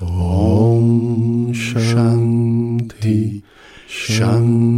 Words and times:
Om 0.00 1.52
Shanti 1.54 3.42
Shanti 3.88 4.75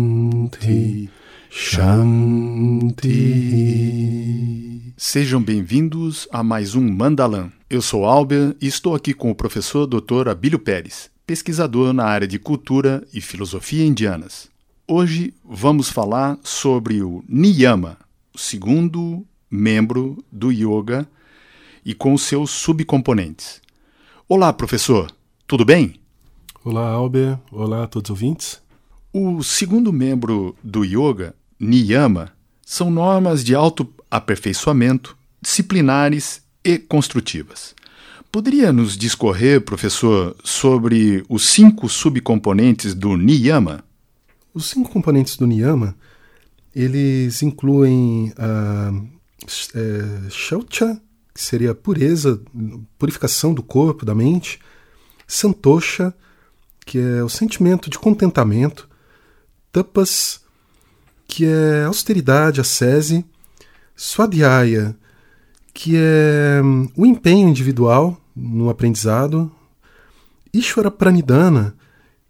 Sejam 5.11 5.43
bem-vindos 5.43 6.29
a 6.31 6.43
mais 6.43 6.75
um 6.75 6.87
Mandalan. 6.87 7.51
Eu 7.71 7.81
sou 7.81 8.05
Albert 8.05 8.55
e 8.61 8.67
estou 8.67 8.95
aqui 8.95 9.15
com 9.15 9.31
o 9.31 9.35
professor 9.35 9.87
Dr. 9.87 10.29
Abílio 10.29 10.59
Pérez, 10.59 11.11
pesquisador 11.27 11.95
na 11.95 12.05
área 12.05 12.29
de 12.29 12.39
cultura 12.39 13.03
e 13.11 13.19
filosofia 13.19 13.87
indianas. 13.87 14.51
Hoje 14.87 15.33
vamos 15.43 15.89
falar 15.89 16.39
sobre 16.43 17.03
o 17.03 17.25
Niyama, 17.27 17.97
o 18.35 18.39
segundo 18.39 19.25
membro 19.51 20.23
do 20.31 20.53
yoga 20.53 21.09
e 21.83 21.95
com 21.95 22.19
seus 22.19 22.51
subcomponentes. 22.51 23.63
Olá, 24.29 24.53
professor, 24.53 25.11
tudo 25.47 25.65
bem? 25.65 25.95
Olá, 26.63 26.87
Albert. 26.87 27.39
Olá 27.51 27.85
a 27.85 27.87
todos 27.87 28.11
os 28.11 28.15
ouvintes. 28.15 28.61
O 29.11 29.43
segundo 29.43 29.91
membro 29.91 30.55
do 30.63 30.85
yoga, 30.85 31.35
Niyama, 31.59 32.31
são 32.61 32.91
normas 32.91 33.43
de 33.43 33.55
autoaperfeiçoamento, 34.11 35.17
disciplinares 35.41 36.43
e 36.65 36.79
construtivas. 36.79 37.75
Poderia 38.31 38.73
nos 38.73 38.97
discorrer, 38.97 39.61
professor, 39.61 40.37
sobre 40.45 41.25
os 41.29 41.49
cinco 41.49 41.89
subcomponentes 41.89 42.95
do 42.95 43.17
Niyama? 43.17 43.85
Os 44.53 44.67
cinco 44.67 44.91
componentes 44.91 45.37
do 45.37 45.47
Niyama, 45.47 45.97
eles 46.75 47.43
incluem 47.43 48.33
a 48.37 48.93
é, 49.75 50.31
Shaucha, 50.31 51.01
que 51.33 51.43
seria 51.43 51.71
a 51.71 51.75
pureza, 51.75 52.41
purificação 52.99 53.55
do 53.55 53.63
corpo, 53.63 54.05
da 54.05 54.15
mente, 54.15 54.59
Santosha, 55.27 56.13
que 56.85 56.99
é 56.99 57.23
o 57.23 57.29
sentimento 57.29 57.89
de 57.89 57.99
contentamento, 57.99 58.89
Tapas, 59.71 60.41
que 61.27 61.45
é 61.45 61.85
austeridade, 61.85 62.61
ascese, 62.61 63.25
Swadhyaya, 63.99 64.97
que 65.75 65.97
é 65.97 66.63
hum, 66.63 66.89
o 66.97 67.05
empenho 67.05 67.49
individual 67.49 68.17
no 68.35 68.71
aprendizado, 68.71 69.51
Ishvara 70.55 70.89
Pranidhana, 70.89 71.75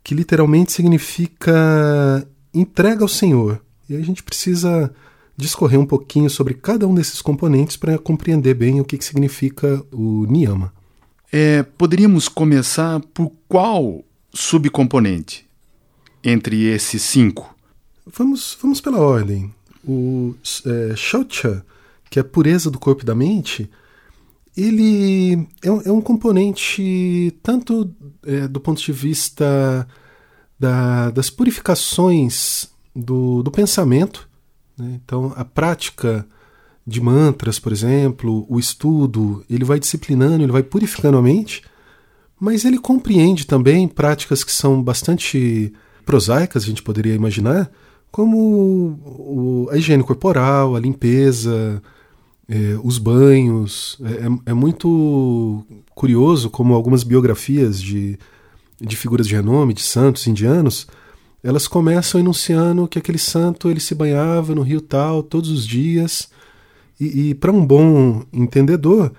que 0.02 0.14
literalmente 0.14 0.72
significa 0.72 2.26
entrega 2.54 3.04
ao 3.04 3.08
Senhor. 3.08 3.62
E 3.86 3.94
a 3.94 4.00
gente 4.00 4.22
precisa 4.22 4.90
discorrer 5.36 5.78
um 5.78 5.84
pouquinho 5.84 6.30
sobre 6.30 6.54
cada 6.54 6.88
um 6.88 6.94
desses 6.94 7.20
componentes 7.20 7.76
para 7.76 7.98
compreender 7.98 8.54
bem 8.54 8.80
o 8.80 8.84
que, 8.84 8.96
que 8.96 9.04
significa 9.04 9.84
o 9.92 10.24
Niyama. 10.26 10.72
É, 11.30 11.62
poderíamos 11.62 12.28
começar 12.28 12.98
por 13.12 13.30
qual 13.46 14.02
subcomponente 14.32 15.46
entre 16.24 16.64
esses 16.64 17.02
cinco? 17.02 17.54
Vamos, 18.06 18.56
vamos 18.60 18.80
pela 18.80 18.98
ordem. 18.98 19.52
O 19.88 20.34
é, 20.66 20.94
que 22.10 22.18
é 22.18 22.22
a 22.22 22.24
pureza 22.24 22.70
do 22.70 22.78
corpo 22.78 23.02
e 23.02 23.06
da 23.06 23.14
mente, 23.14 23.70
ele 24.56 25.46
é, 25.62 25.70
um, 25.70 25.80
é 25.82 25.92
um 25.92 26.00
componente 26.00 27.32
tanto 27.42 27.90
é, 28.26 28.46
do 28.48 28.60
ponto 28.60 28.82
de 28.82 28.92
vista 28.92 29.88
da, 30.58 31.10
das 31.10 31.30
purificações 31.30 32.68
do, 32.94 33.42
do 33.42 33.50
pensamento, 33.50 34.28
né? 34.76 35.00
então 35.02 35.32
a 35.36 35.44
prática 35.44 36.26
de 36.84 37.00
mantras, 37.00 37.58
por 37.58 37.70
exemplo, 37.70 38.46
o 38.48 38.58
estudo, 38.58 39.44
ele 39.48 39.64
vai 39.64 39.78
disciplinando, 39.78 40.42
ele 40.42 40.52
vai 40.52 40.62
purificando 40.62 41.18
a 41.18 41.22
mente, 41.22 41.62
mas 42.40 42.64
ele 42.64 42.78
compreende 42.78 43.46
também 43.46 43.86
práticas 43.86 44.42
que 44.42 44.50
são 44.50 44.82
bastante 44.82 45.72
prosaicas, 46.04 46.64
a 46.64 46.66
gente 46.66 46.82
poderia 46.82 47.14
imaginar, 47.14 47.70
como 48.10 49.68
a 49.70 49.76
higiene 49.76 50.02
corporal, 50.02 50.74
a 50.74 50.80
limpeza, 50.80 51.82
é, 52.48 52.78
os 52.82 52.98
banhos. 52.98 53.98
É, 54.02 54.50
é, 54.50 54.54
muito 54.54 55.64
curioso 55.94 56.48
como 56.50 56.74
algumas 56.74 57.02
biografias 57.02 57.80
de, 57.80 58.18
de 58.80 58.96
figuras 58.96 59.26
de 59.26 59.34
renome, 59.34 59.74
de 59.74 59.82
santos 59.82 60.26
indianos, 60.26 60.86
elas 61.42 61.68
começam 61.68 62.20
enunciando 62.20 62.88
que 62.88 62.98
aquele 62.98 63.18
santo 63.18 63.70
ele 63.70 63.80
se 63.80 63.94
banhava 63.94 64.54
no 64.54 64.62
rio 64.62 64.80
tal 64.80 65.22
todos 65.22 65.50
os 65.50 65.66
dias 65.66 66.30
e, 66.98 67.30
e 67.30 67.34
para 67.34 67.52
um 67.52 67.64
bom 67.64 68.24
entendedor, 68.32 69.12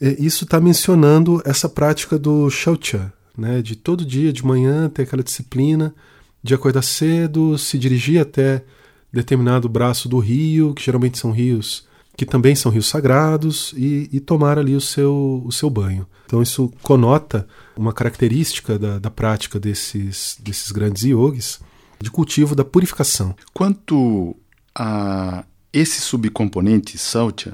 é, 0.00 0.16
isso 0.18 0.44
está 0.44 0.60
mencionando 0.60 1.42
essa 1.44 1.68
prática 1.68 2.18
do 2.18 2.50
Shaucha, 2.50 3.12
né, 3.36 3.62
de 3.62 3.76
todo 3.76 4.04
dia 4.04 4.32
de 4.32 4.44
manhã 4.44 4.88
ter 4.88 5.02
aquela 5.02 5.22
disciplina 5.22 5.94
de 6.42 6.54
acordar 6.54 6.82
cedo, 6.82 7.58
se 7.58 7.78
dirigir 7.78 8.20
até 8.20 8.64
determinado 9.12 9.68
braço 9.68 10.08
do 10.08 10.18
rio, 10.18 10.74
que 10.74 10.82
geralmente 10.82 11.18
são 11.18 11.30
rios 11.30 11.88
que 12.18 12.26
também 12.26 12.56
são 12.56 12.72
rios 12.72 12.88
sagrados, 12.88 13.72
e, 13.76 14.10
e 14.12 14.18
tomar 14.18 14.58
ali 14.58 14.74
o 14.74 14.80
seu, 14.80 15.40
o 15.46 15.52
seu 15.52 15.70
banho. 15.70 16.04
Então 16.26 16.42
isso 16.42 16.68
conota 16.82 17.46
uma 17.76 17.92
característica 17.92 18.76
da, 18.76 18.98
da 18.98 19.08
prática 19.08 19.60
desses, 19.60 20.36
desses 20.40 20.72
grandes 20.72 21.04
yogis 21.04 21.60
de 22.00 22.10
cultivo 22.10 22.56
da 22.56 22.64
purificação. 22.64 23.36
Quanto 23.54 24.36
a 24.74 25.44
esse 25.72 26.00
subcomponente 26.00 26.98
Saucha, 26.98 27.52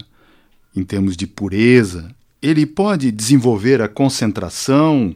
em 0.75 0.83
termos 0.83 1.15
de 1.15 1.27
pureza, 1.27 2.09
ele 2.41 2.65
pode 2.65 3.13
desenvolver 3.13 3.83
a 3.83 3.89
concentração 3.89 5.15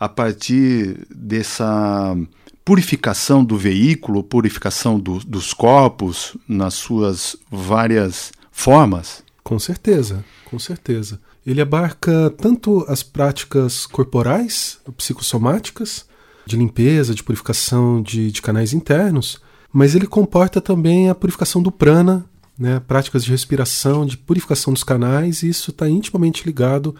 a 0.00 0.08
partir 0.08 1.06
dessa 1.14 2.16
purificação 2.64 3.44
do 3.44 3.56
veículo, 3.56 4.22
purificação 4.22 4.98
do, 4.98 5.18
dos 5.20 5.52
corpos 5.52 6.36
nas 6.46 6.74
suas 6.74 7.36
várias 7.50 8.32
formas? 8.50 9.22
Com 9.42 9.58
certeza, 9.58 10.24
com 10.44 10.58
certeza. 10.58 11.20
Ele 11.46 11.60
abarca 11.60 12.30
tanto 12.36 12.84
as 12.86 13.02
práticas 13.02 13.86
corporais, 13.86 14.78
psicossomáticas, 14.96 16.06
de 16.46 16.56
limpeza, 16.56 17.14
de 17.14 17.22
purificação 17.22 18.02
de, 18.02 18.30
de 18.30 18.42
canais 18.42 18.72
internos, 18.72 19.40
mas 19.72 19.94
ele 19.94 20.06
comporta 20.06 20.60
também 20.60 21.08
a 21.08 21.14
purificação 21.14 21.62
do 21.62 21.70
prana, 21.70 22.24
né, 22.58 22.80
práticas 22.80 23.24
de 23.24 23.30
respiração, 23.30 24.04
de 24.04 24.16
purificação 24.16 24.72
dos 24.72 24.84
canais, 24.84 25.42
e 25.42 25.48
isso 25.48 25.70
está 25.70 25.88
intimamente 25.88 26.44
ligado 26.44 26.94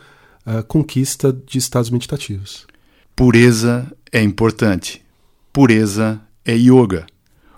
à 0.46 0.62
conquista 0.62 1.32
de 1.32 1.58
estados 1.58 1.90
meditativos. 1.90 2.66
Pureza 3.14 3.92
é 4.10 4.22
importante. 4.22 5.04
Pureza 5.52 6.20
é 6.44 6.54
yoga. 6.54 7.06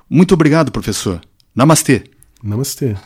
Muito 0.08 0.34
obrigado, 0.34 0.72
professor. 0.72 1.20
Namastê. 1.54 2.04
Namastê. 2.42 2.96